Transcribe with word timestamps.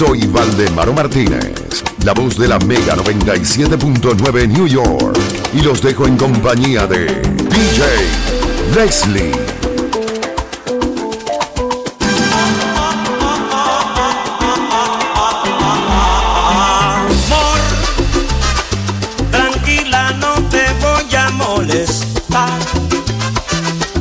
Soy 0.00 0.26
Valdemaro 0.28 0.94
Martínez, 0.94 1.84
la 2.06 2.14
voz 2.14 2.38
de 2.38 2.48
la 2.48 2.58
Mega 2.60 2.96
97.9 2.96 4.48
New 4.48 4.66
York. 4.66 5.18
Y 5.52 5.60
los 5.60 5.82
dejo 5.82 6.06
en 6.06 6.16
compañía 6.16 6.86
de 6.86 7.04
DJ 7.04 7.84
Leslie. 8.74 9.30
Amor, 17.28 17.60
tranquila, 19.30 20.12
no 20.12 20.32
te 20.48 20.64
voy 20.80 21.14
a 21.14 21.28
molestar. 21.28 22.58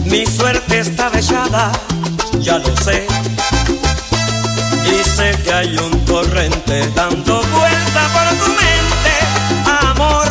Mi 0.05 0.25
suerte 0.25 0.79
está 0.79 1.11
echada, 1.19 1.73
ya 2.39 2.57
lo 2.57 2.73
sé. 2.77 3.05
Que 5.19 5.53
hay 5.53 5.77
un 5.77 6.05
torrente 6.05 6.89
dando 6.95 7.41
vuelta 7.41 8.07
por 8.13 8.29
tu 8.39 8.51
mente, 8.51 9.13
amor. 9.89 10.25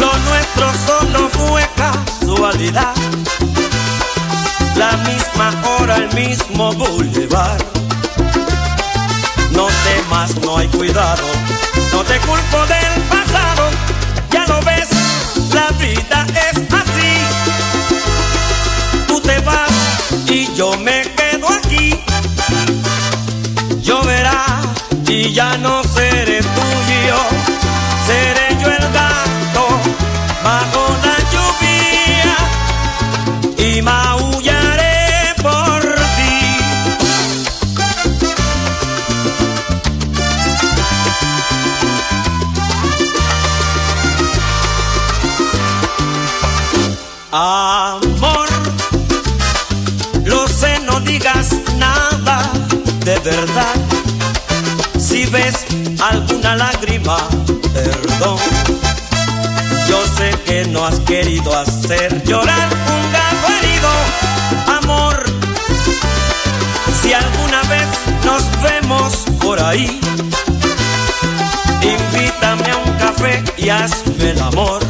Lo 0.00 0.16
nuestro 0.30 0.72
solo 0.86 1.28
fue 1.28 1.68
casualidad. 1.76 2.94
La 4.76 4.96
misma 4.96 5.52
hora, 5.78 5.96
el 5.96 6.14
mismo 6.14 6.72
boulevard. 6.72 7.62
No 9.50 9.66
temas, 9.84 10.34
no 10.36 10.56
hay 10.56 10.68
cuidado. 10.68 11.22
No 11.92 12.02
te 12.04 12.18
culpo 12.20 12.66
del 12.66 13.02
pasado. 13.10 13.68
Ya 14.30 14.46
lo 14.46 14.58
ves, 14.62 14.88
la 15.52 15.68
vida 15.72 16.26
es 16.50 16.61
ya 25.32 25.56
no 25.56 25.82
seré 25.82 26.11
alguna 56.42 56.56
lágrima, 56.56 57.16
perdón. 57.72 58.38
Yo 59.88 60.02
sé 60.16 60.30
que 60.44 60.64
no 60.66 60.84
has 60.84 60.98
querido 61.00 61.56
hacer 61.56 62.22
llorar 62.24 62.68
un 62.88 63.12
gato 63.12 63.52
herido. 63.58 63.88
Amor, 64.78 65.24
si 67.00 67.12
alguna 67.12 67.62
vez 67.64 67.86
nos 68.24 68.42
vemos 68.62 69.24
por 69.40 69.60
ahí, 69.62 70.00
invítame 71.82 72.70
a 72.70 72.76
un 72.76 72.92
café 72.98 73.42
y 73.56 73.68
hazme 73.68 74.30
el 74.30 74.40
amor. 74.40 74.82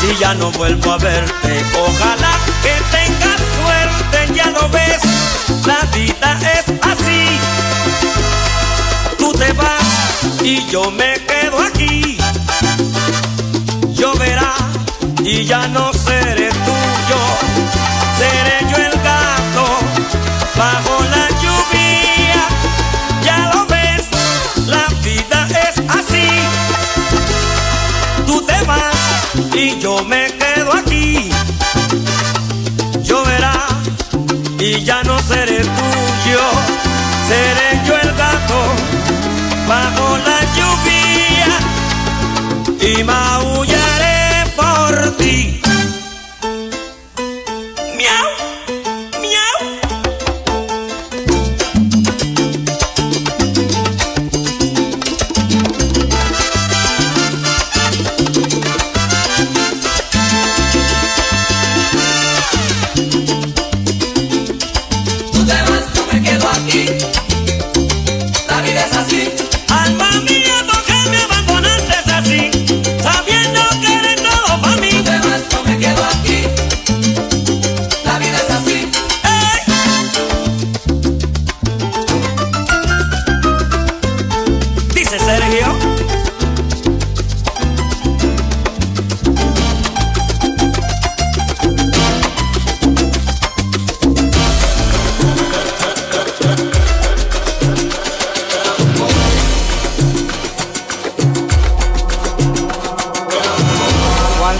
Si 0.00 0.16
ya 0.18 0.34
no 0.34 0.50
vuelvo 0.52 0.92
a 0.92 0.98
verte, 0.98 1.64
ojalá 1.74 2.32
que 2.62 2.74
tengas 2.96 3.40
suerte, 3.60 4.34
ya 4.34 4.50
lo 4.50 4.68
ves, 4.70 5.02
la 5.66 5.80
vida 5.96 6.38
es 6.54 6.64
así. 6.82 7.75
Te 9.38 9.52
vas 9.52 10.40
y 10.42 10.66
yo 10.66 10.90
me 10.90 11.14
quedo 11.26 11.60
aquí. 11.60 12.16
Lloverá 13.94 14.54
y 15.22 15.44
ya 15.44 15.66
no 15.68 15.92
seré 15.92 16.48
tuyo, 16.48 17.20
seré 18.18 18.58
yo 18.70 18.76
el 18.76 18.92
gato 19.02 19.66
bajo 20.56 21.04
la 21.14 21.28
lluvia. 21.42 22.42
Ya 23.24 23.50
lo 23.52 23.66
ves, 23.66 24.06
la 24.66 24.86
vida 25.04 25.48
es 25.68 25.76
así. 25.88 26.28
Tú 28.26 28.42
te 28.42 28.58
vas 28.64 28.96
y 29.54 29.78
yo 29.80 30.04
me 30.04 30.32
quedo 30.32 30.72
aquí. 30.72 31.30
Lloverá 33.02 33.66
y 34.58 34.82
ya 34.84 35.02
no 35.02 35.18
seré 35.20 35.55
bajo 40.56 40.76
la 40.76 40.86
lluvia 40.86 41.48
y 42.80 43.02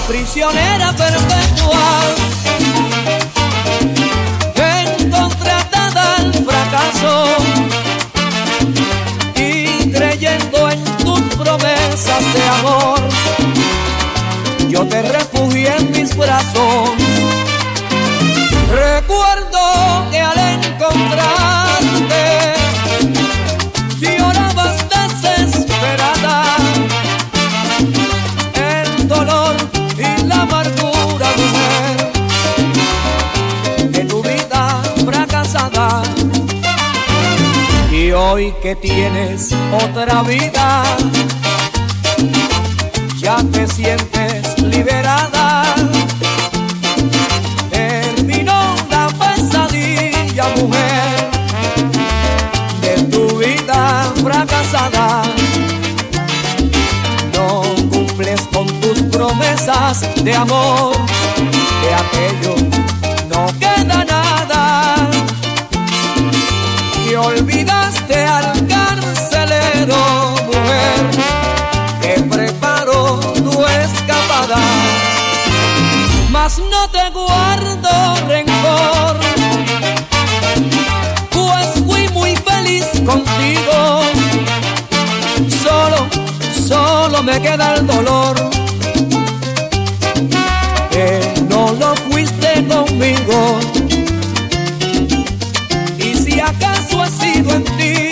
prisionera 0.06 0.92
perpetual, 0.92 2.14
contratada 5.10 6.16
al 6.16 6.32
fracaso 6.32 7.24
y 9.34 9.90
creyendo 9.90 10.70
en 10.70 10.84
tus 10.98 11.20
promesas 11.34 12.22
de 12.34 12.48
amor, 12.60 13.00
yo 14.68 14.86
te 14.86 15.02
refugié 15.02 15.76
en 15.76 15.90
mis 15.90 16.16
brazos. 16.16 17.05
Hoy 38.30 38.52
que 38.62 38.74
tienes 38.74 39.54
otra 39.72 40.22
vida, 40.22 40.82
ya 43.18 43.36
te 43.52 43.66
sientes 43.68 44.58
liberada. 44.62 45.74
Terminó 47.70 48.74
la 48.90 49.08
pesadilla, 49.20 50.44
mujer, 50.56 51.30
de 52.80 53.02
tu 53.04 53.38
vida 53.38 54.12
fracasada 54.22 55.22
no 57.36 57.62
cumples 57.90 58.40
con 58.52 58.66
tus 58.80 59.02
promesas 59.02 60.06
de 60.24 60.34
amor, 60.34 60.96
de 61.82 61.94
aquello 61.94 62.55
queda 87.32 87.74
el 87.74 87.86
dolor 87.86 88.36
que 90.90 91.20
no 91.48 91.72
lo 91.72 91.96
fuiste 92.08 92.64
conmigo. 92.68 93.58
Y 95.98 96.14
si 96.14 96.38
acaso 96.40 97.02
ha 97.02 97.08
sido 97.08 97.50
en 97.56 97.64
ti 97.64 98.10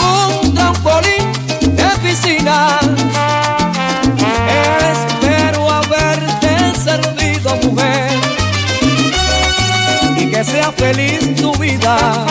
un 0.00 0.54
trampolín 0.54 1.32
de 1.76 1.88
piscina, 2.02 2.80
espero 4.92 5.70
haberte 5.70 6.74
servido 6.82 7.56
mujer 7.62 8.10
y 10.18 10.26
que 10.26 10.42
sea 10.42 10.72
feliz 10.72 11.36
tu 11.36 11.54
vida. 11.56 12.26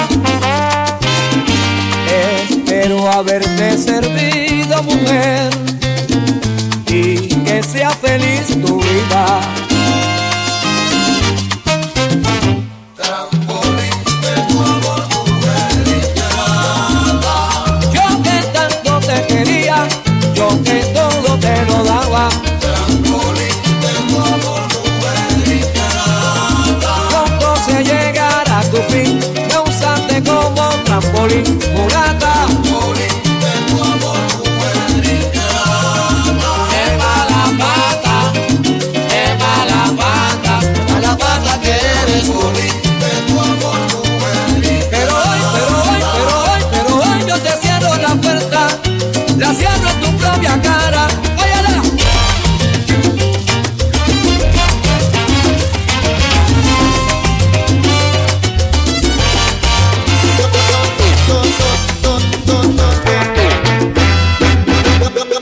Espero 2.83 3.07
haberte 3.09 3.77
servido 3.77 4.83
mujer 4.83 5.49
y 6.89 7.29
que 7.29 7.63
sea 7.63 7.91
feliz 7.91 8.61
tu 8.61 8.77
vida. 8.77 9.62
Óyala. 50.53 51.81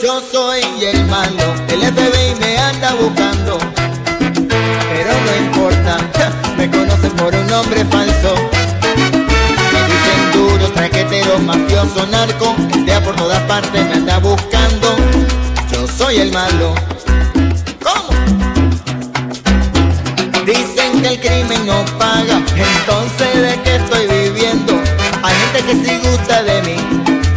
Yo 0.02 0.22
soy 0.31 0.62
el 0.81 1.06
malo, 1.08 1.54
el 1.68 1.81
FBI 1.81 2.36
me 2.40 2.58
anda 2.58 2.94
buscando, 2.94 3.58
pero 4.90 5.12
no 5.25 5.46
importa, 5.46 5.98
me 6.58 6.69
conocen 6.72 7.12
por 7.18 7.36
un 7.36 7.48
nombre 7.48 7.84
falso. 7.86 8.34
Me 9.74 9.81
dicen 9.92 10.31
duro, 10.34 10.72
traquetero, 10.72 11.38
mafioso, 11.40 12.08
narco, 12.08 12.56
el 12.74 13.02
por 13.04 13.16
todas 13.16 13.42
partes 13.42 13.88
me 13.88 13.94
anda 13.96 14.19
buscando. 14.19 14.61
Soy 16.12 16.19
el 16.19 16.31
malo. 16.34 16.75
¿Cómo? 17.81 18.10
Dicen 20.46 21.02
que 21.02 21.08
el 21.08 21.19
crimen 21.22 21.66
no 21.66 21.86
paga, 21.98 22.44
entonces 22.54 23.34
de 23.34 23.62
qué 23.63 23.75
estoy 23.78 24.08
viviendo. 24.08 24.74
Hay 25.24 25.34
gente 25.34 25.60
que 25.68 25.74
sí 25.86 26.02
gusta 26.06 26.44
de 26.44 26.62
mí, 26.63 26.75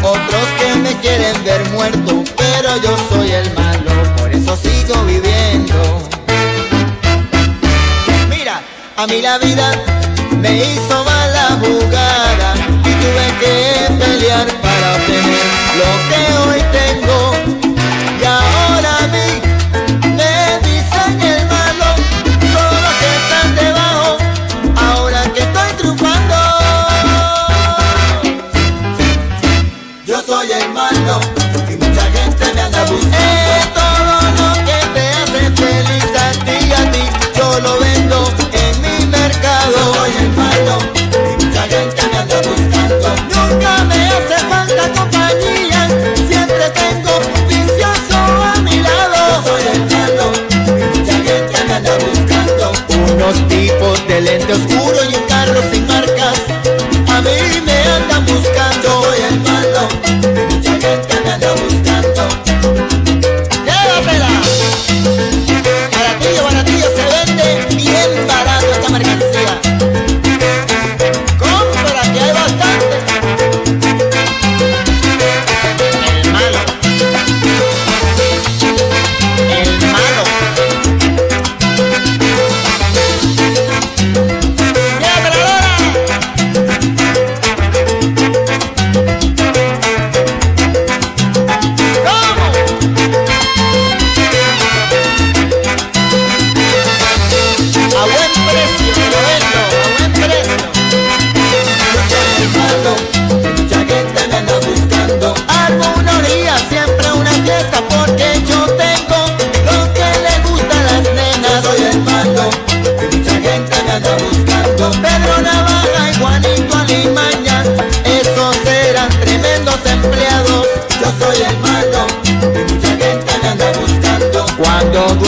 otros 0.03 0.47
que 0.59 0.75
me 0.81 0.93
quieren 0.97 1.44
ver 1.44 1.65
muerto, 1.71 2.25
pero 2.37 2.76
yo 2.82 2.97
soy 3.11 3.31
el 3.31 3.55
malo, 3.55 3.93
por 4.17 4.32
eso 4.32 4.56
sigo 4.56 5.05
viviendo. 5.05 6.09
Mira, 8.29 8.61
a 8.97 9.06
mí 9.06 9.23
la 9.23 9.38
vida 9.38 9.71
me 10.41 10.56
hizo 10.56 11.05
mala 11.05 11.61
jugada 11.61 12.54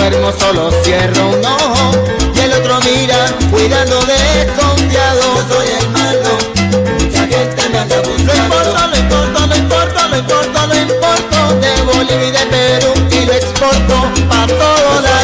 Duermo 0.09 0.31
solo 0.39 0.71
cierro 0.85 1.31
un 1.31 1.45
ojo 1.45 1.91
y 2.33 2.39
el 2.39 2.53
otro 2.53 2.79
mira 2.83 3.27
cuidando 3.51 3.99
desconfiado. 4.03 5.21
Yo 5.21 5.45
soy 5.53 5.67
el 5.81 5.89
malo, 5.91 6.31
mucha 7.01 7.27
gente 7.27 7.69
me 7.71 7.79
anda 7.79 7.97
buscando. 8.03 8.33
Lo 8.33 8.37
importo, 8.45 8.87
lo 8.87 8.97
importo, 8.97 9.47
lo 9.49 9.57
importo, 9.57 10.09
lo 10.09 10.17
importo, 10.17 10.67
lo 10.69 10.75
importo 10.77 11.37
de 11.61 11.83
Bolivia 11.83 12.29
y 12.29 12.31
de 12.31 12.47
Perú 12.47 12.93
y 13.11 13.27
lo 13.27 13.33
exporto 13.33 13.95
pa' 14.29 14.47
todos 14.47 15.16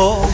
oh. 0.00 0.27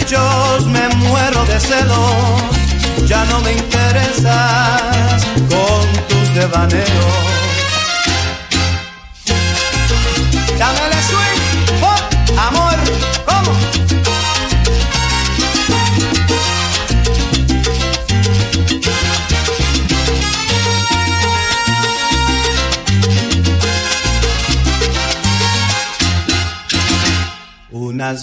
Caprichos 0.00 0.66
me 0.66 0.88
muero 0.96 1.44
de 1.46 1.60
celos 1.60 3.06
ya 3.06 3.24
no 3.26 3.40
me 3.40 3.52
interesas 3.52 5.24
con 5.48 6.06
tus 6.08 6.34
devaneos. 6.34 7.49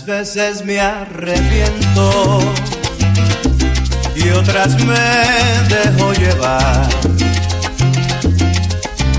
Veces 0.07 0.63
me 0.63 0.79
arrepiento 0.79 2.39
y 4.15 4.29
otras 4.29 4.81
me 4.85 4.95
dejo 5.67 6.13
llevar 6.13 6.87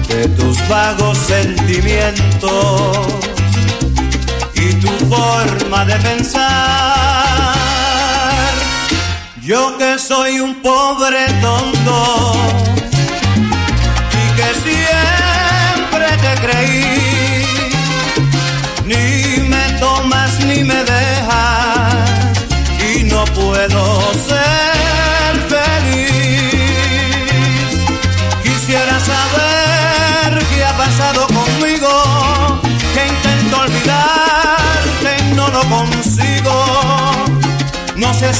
de 0.09 0.28
tus 0.28 0.66
vagos 0.66 1.18
sentimientos 1.18 3.07
y 4.54 4.73
tu 4.76 4.88
forma 5.14 5.85
de 5.85 5.97
pensar. 5.97 6.49
Yo 9.42 9.76
que 9.76 9.99
soy 9.99 10.40
un 10.40 10.54
pobre 10.62 11.26
tonto 11.42 12.68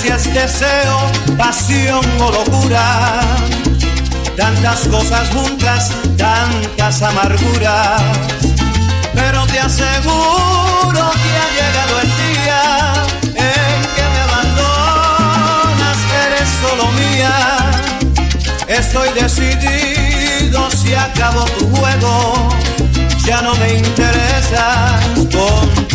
si 0.01 0.09
es 0.09 0.33
deseo, 0.33 1.11
pasión 1.37 2.05
o 2.21 2.31
locura. 2.31 3.21
Tantas 4.37 4.87
cosas 4.87 5.29
juntas, 5.31 5.91
tantas 6.17 7.03
amarguras. 7.03 8.01
Pero 9.15 9.47
te 9.47 9.59
aseguro 9.59 11.03
que 11.23 11.31
ha 11.41 11.49
llegado 11.59 12.01
el 12.03 12.11
día 12.25 12.63
en 13.25 13.83
que 13.95 14.05
me 14.13 14.21
abandonas, 14.29 15.99
eres 16.27 16.49
solo 16.63 16.85
mía. 16.93 17.37
Estoy 18.69 19.09
decidido 19.21 20.71
si 20.71 20.95
acabó 20.95 21.45
tu 21.59 21.67
juego, 21.77 22.49
ya 23.25 23.43
no 23.43 23.55
me 23.57 23.75
interesas 23.75 25.03
con 25.33 25.88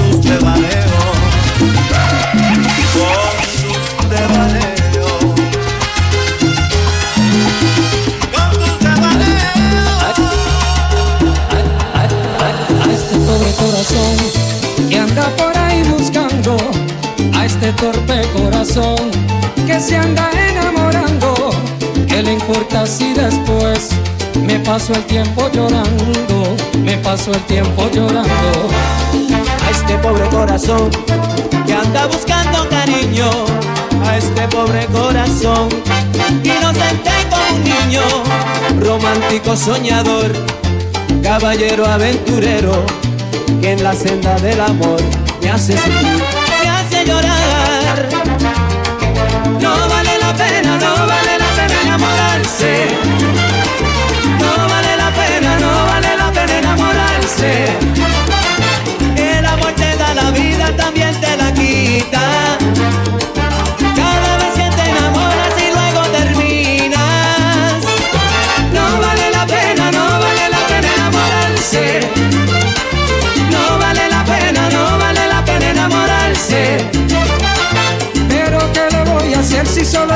paso 24.74 24.94
el 24.94 25.04
tiempo 25.04 25.50
llorando, 25.54 26.56
me 26.84 26.98
paso 26.98 27.32
el 27.32 27.40
tiempo 27.42 27.88
llorando. 27.94 28.70
A 29.66 29.70
este 29.70 29.96
pobre 30.00 30.28
corazón 30.30 30.90
que 31.66 31.74
anda 31.74 32.08
buscando 32.08 32.68
cariño, 32.70 33.30
pobre 34.48 34.86
corazón 34.88 35.70
inocente 36.44 37.12
como 37.30 37.56
un 37.56 37.64
niño, 37.64 38.02
romántico 38.80 39.56
soñador, 39.56 40.32
caballero 41.22 41.86
aventurero, 41.86 42.86
que 43.62 43.72
en 43.72 43.84
la 43.84 43.94
senda 43.94 44.36
del 44.40 44.60
amor 44.60 45.02
me 45.42 45.50
hace 45.50 45.76
llorar. 47.06 47.63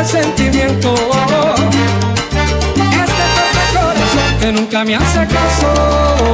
Sentimiento? 0.05 0.93
Este 2.93 3.79
corazón 3.79 4.39
que 4.39 4.51
nunca 4.51 4.83
me 4.83 4.95
hace 4.95 5.27
caso 5.27 6.27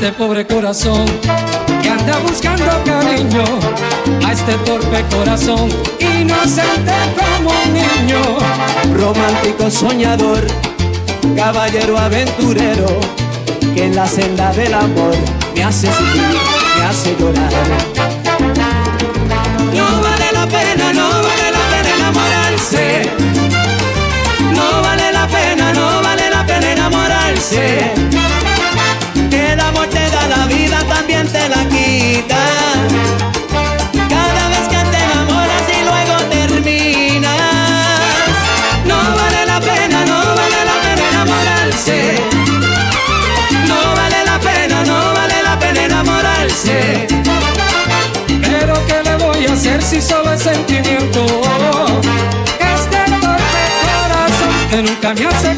este 0.00 0.12
pobre 0.12 0.46
corazón 0.46 1.04
que 1.82 1.90
anda 1.90 2.18
buscando 2.20 2.64
cariño, 2.86 3.44
a 4.26 4.32
este 4.32 4.54
torpe 4.64 5.04
corazón 5.14 5.68
inocente 6.00 6.94
como 7.18 7.50
un 7.50 7.74
niño, 7.74 8.22
romántico 8.96 9.70
soñador, 9.70 10.46
caballero 11.36 11.98
aventurero, 11.98 12.98
que 13.74 13.84
en 13.84 13.94
la 13.94 14.06
senda 14.06 14.50
del 14.54 14.72
amor 14.72 15.14
me 15.54 15.64
hace 15.64 15.88
sufrir, 15.88 16.38
me 16.78 16.84
hace 16.86 17.14
llorar. 17.18 17.99
Enamorarse 29.90 30.26
la 30.28 30.46
vida 30.46 30.78
también 30.88 31.26
te 31.28 31.48
la 31.48 31.64
quita. 31.68 32.42
Cada 34.08 34.48
vez 34.48 34.68
que 34.68 34.80
te 34.92 34.98
enamoras 35.04 35.64
y 35.68 35.82
luego 35.88 36.16
terminas. 36.30 37.30
No 38.84 38.96
vale 38.96 39.46
la 39.46 39.60
pena, 39.60 40.04
no 40.06 40.18
vale 40.38 40.60
la 40.70 40.76
pena 40.84 41.08
enamorarse. 41.12 41.98
No 43.66 43.78
vale 43.96 44.24
la 44.24 44.38
pena, 44.38 44.82
no 44.84 45.14
vale 45.14 45.42
la 45.42 45.58
pena 45.58 45.84
enamorarse. 45.84 47.06
Pero 48.42 48.74
¿qué 48.86 49.02
le 49.04 49.16
voy 49.16 49.46
a 49.46 49.52
hacer 49.52 49.82
si 49.82 50.00
solo 50.00 50.32
es 50.32 50.42
sentimiento? 50.42 51.24
Este 52.58 53.00
torpe 53.20 53.64
corazón 53.84 54.54
que 54.70 54.82
nunca 54.82 55.14
me 55.14 55.26
hace 55.26 55.49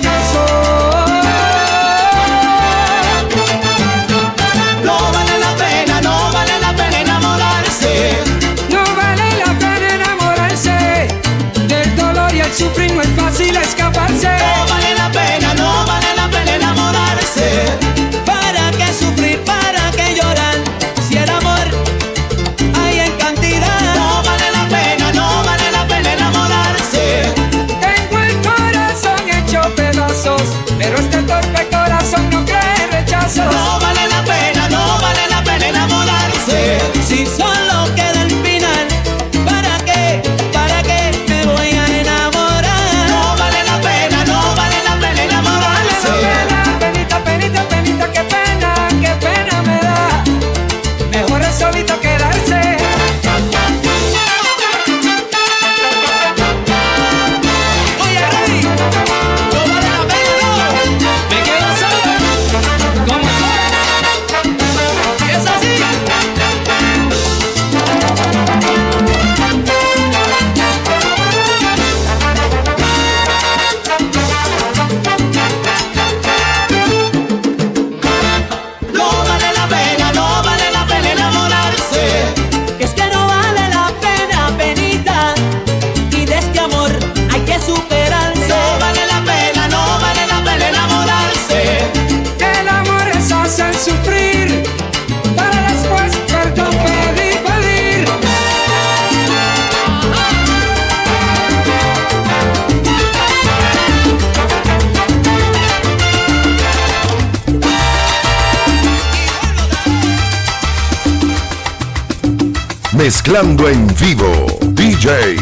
mezclando 113.04 113.68
en 113.68 113.84
vivo. 113.96 114.30
DJ 114.74 115.34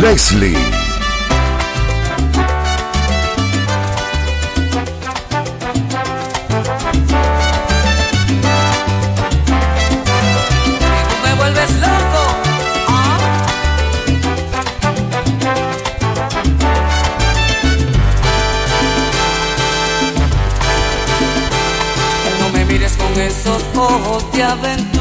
Leslie. 0.00 0.56
Tú 11.08 11.16
me 11.24 11.34
vuelves 11.34 11.72
loco. 11.80 12.22
ah. 12.86 13.18
No 22.38 22.48
me 22.50 22.64
mires 22.64 22.96
con 22.96 23.20
esos 23.20 23.64
ojos 23.74 24.32
de 24.32 24.42
aventura. 24.44 24.91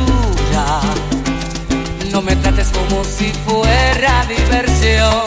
No 2.21 2.27
me 2.27 2.35
trates 2.35 2.67
como 2.67 3.03
si 3.03 3.31
fuera 3.31 4.23
diversión. 4.29 5.23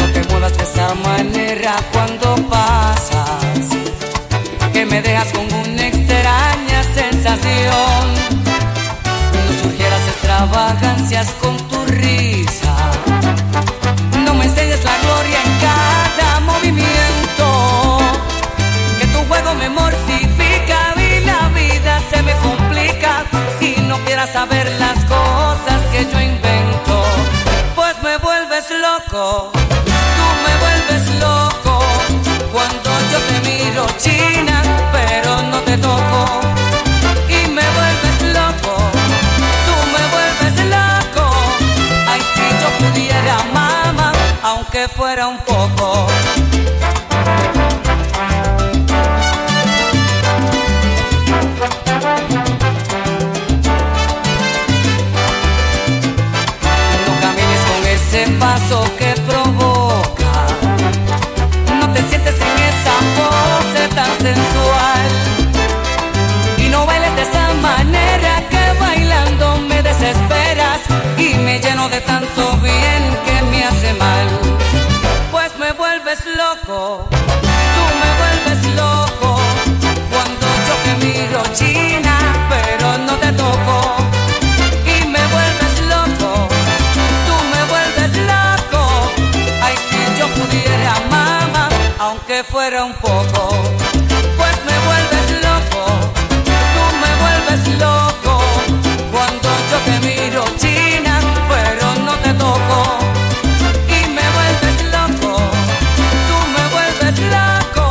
No 0.00 0.06
te 0.12 0.28
muevas 0.28 0.56
de 0.56 0.64
esa 0.64 0.92
manera 0.96 1.76
cuando 1.92 2.34
pasas. 2.48 3.68
Que 4.72 4.84
me 4.84 5.00
dejas 5.00 5.28
con 5.28 5.44
una 5.44 5.86
extraña 5.86 6.82
sensación. 6.92 8.02
No 9.32 9.62
surgieras 9.62 10.00
extravagancias 10.08 11.28
con 11.40 11.56
saber 24.32 24.70
las 24.78 25.04
cosas 25.06 25.80
que 25.92 26.04
yo 26.10 26.20
invento. 26.20 27.04
Pues 27.74 27.94
me 28.02 28.16
vuelves 28.18 28.66
loco. 28.70 29.50
Tú 29.52 30.26
me 30.44 30.54
vuelves 30.64 31.04
loco. 31.20 31.80
Cuando 32.52 32.90
yo 33.10 33.18
te 33.28 33.36
miro 33.48 33.86
china, 33.98 34.62
pero 34.92 35.42
no 35.42 35.58
te 35.60 35.76
toco. 35.78 36.40
Y 37.28 37.48
me 37.48 37.66
vuelves 37.78 38.18
loco. 38.38 38.74
Tú 39.66 39.76
me 39.94 40.04
vuelves 40.14 40.56
loco. 40.76 41.30
Ay, 42.06 42.20
si 42.34 42.46
yo 42.60 42.68
pudiera, 42.78 43.36
mamá, 43.52 44.12
aunque 44.42 44.88
fuera 44.88 45.26
un 45.26 45.38
poco. 45.38 46.06
Paso 58.70 58.84
que 58.98 59.12
provoca. 59.22 60.46
No 61.78 61.92
te 61.92 62.02
sientes 62.08 62.36
en 62.40 62.56
esa 62.70 62.94
pose 63.16 63.88
tan 63.94 64.12
sensual. 64.18 65.10
Y 66.58 66.68
no 66.68 66.86
bailes 66.86 67.14
de 67.16 67.22
esa 67.22 67.52
manera 67.54 68.42
que 68.48 68.80
bailando 68.80 69.56
me 69.68 69.82
desesperas. 69.82 70.80
Y 71.18 71.34
me 71.34 71.58
lleno 71.58 71.88
de 71.88 72.00
tanto 72.00 72.56
bien 72.58 73.02
que 73.24 73.42
me 73.50 73.64
hace 73.64 73.92
mal. 73.94 74.28
Pues 75.32 75.50
me 75.58 75.72
vuelves 75.72 76.20
loco. 76.36 77.09
Fuera 92.44 92.84
un 92.84 92.94
poco. 92.94 93.48
Pues 94.36 94.56
me 94.68 94.76
vuelves 94.86 95.26
loco. 95.44 95.82
Tú 96.74 96.84
me 97.02 97.12
vuelves 97.22 97.62
loco. 97.78 98.40
Cuando 99.12 99.48
yo 99.70 99.78
te 99.84 100.00
miro 100.06 100.44
china, 100.56 101.20
pero 101.48 101.94
no 102.04 102.12
te 102.24 102.32
toco. 102.34 102.98
Y 103.88 104.08
me 104.16 104.26
vuelves 104.36 104.78
loco. 104.96 105.36
Tú 106.28 106.38
me 106.54 106.64
vuelves 106.74 107.18
loco. 107.36 107.90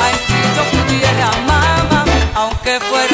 Ay, 0.00 0.14
si 0.26 0.38
yo 0.56 0.62
pudiera, 0.72 1.30
mamá, 1.46 2.04
aunque 2.34 2.78
fuera 2.80 3.13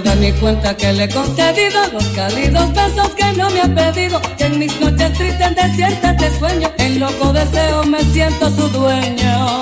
Se 0.00 0.08
da 0.08 0.14
ni 0.14 0.32
cuenta 0.32 0.74
que 0.74 0.94
le 0.94 1.04
he 1.04 1.08
concedido 1.10 1.78
los 1.92 2.04
cálidos 2.16 2.72
besos 2.72 3.08
que 3.08 3.32
no 3.36 3.50
me 3.50 3.60
ha 3.60 3.68
pedido. 3.68 4.18
Que 4.38 4.44
en 4.44 4.58
mis 4.58 4.80
noches 4.80 5.12
tristes 5.12 5.54
desiertas 5.54 6.16
de 6.16 6.38
sueño, 6.38 6.70
en 6.78 7.00
loco 7.00 7.34
deseo 7.34 7.84
me 7.84 8.02
siento 8.04 8.48
su 8.48 8.66
dueño. 8.70 9.60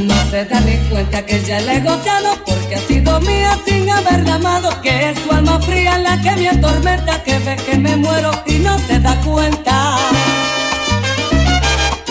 No 0.00 0.30
se 0.30 0.44
da 0.44 0.60
ni 0.60 0.76
cuenta 0.90 1.24
que 1.24 1.42
ya 1.44 1.60
le 1.60 1.76
he 1.76 1.80
gozado 1.80 2.36
porque 2.44 2.74
ha 2.74 2.80
sido 2.80 3.18
mía 3.22 3.58
sin 3.64 3.88
haberla 3.88 4.34
amado. 4.34 4.82
Que 4.82 5.12
es 5.12 5.18
su 5.18 5.32
alma 5.32 5.60
fría 5.62 5.96
la 5.96 6.20
que 6.20 6.32
me 6.32 6.50
atormenta, 6.50 7.22
que 7.22 7.38
ve 7.38 7.56
que 7.56 7.78
me 7.78 7.96
muero 7.96 8.32
y 8.44 8.58
no 8.58 8.78
se 8.80 9.00
da 9.00 9.18
cuenta. 9.22 9.96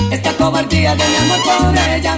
Esta 0.10 0.34
cobardía 0.34 0.96
de 0.96 1.04
mi 1.08 1.16
amor 1.18 1.40
por 1.46 1.78
ella 1.78 2.18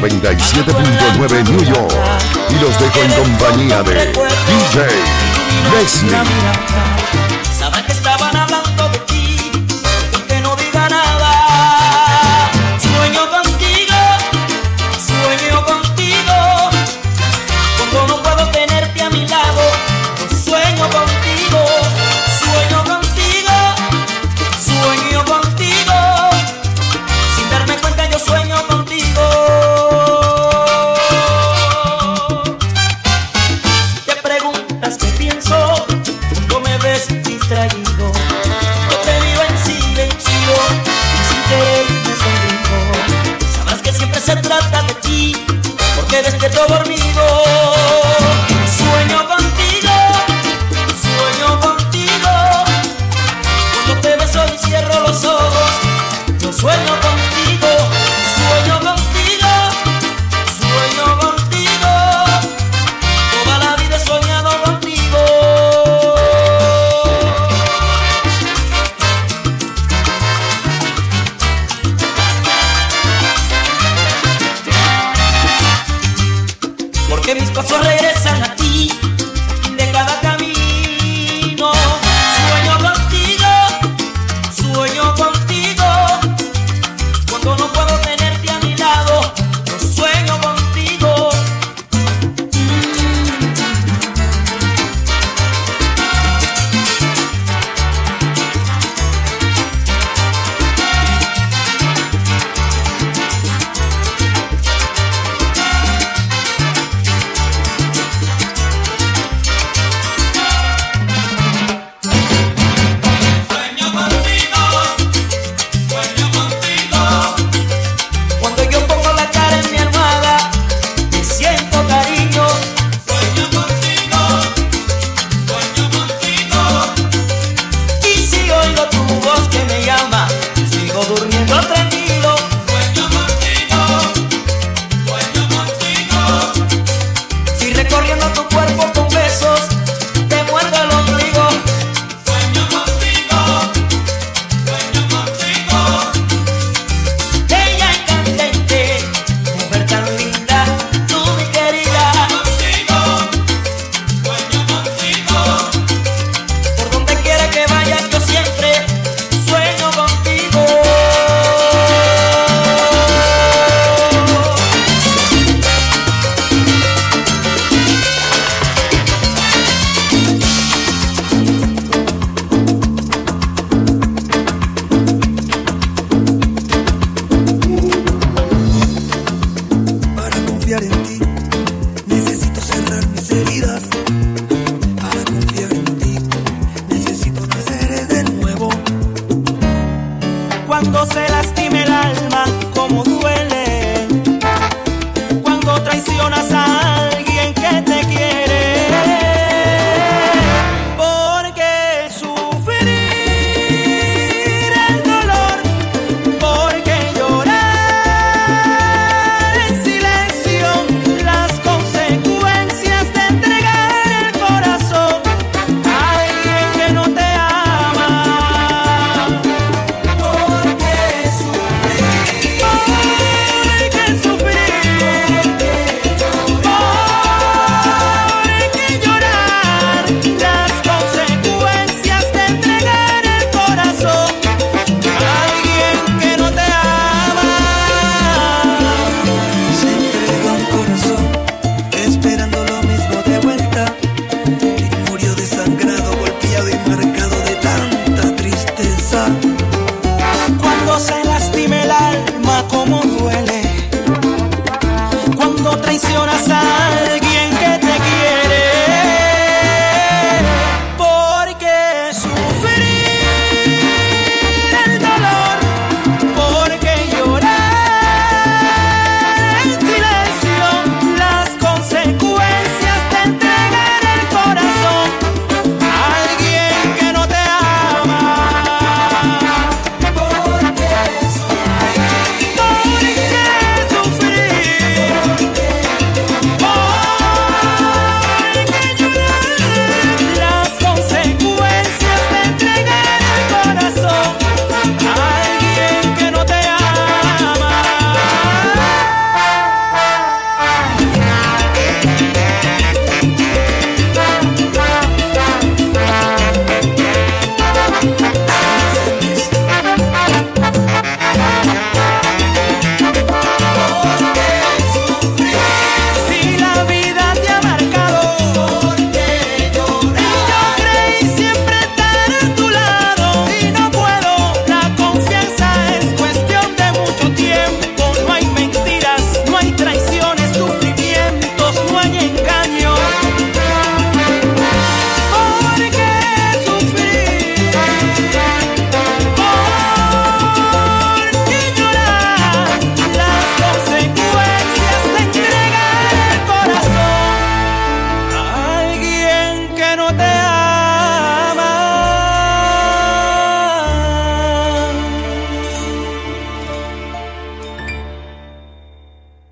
97.9 0.00 1.44
New 1.50 1.62
York. 1.62 1.92
Y 2.50 2.54
los 2.60 2.78
dejo 2.78 3.02
en 3.02 3.12
compañía 3.12 3.82
de 3.82 4.12
DJ 4.12 4.86
Leslie. 5.72 6.16